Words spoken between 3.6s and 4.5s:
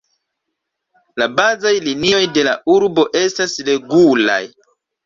regulaj.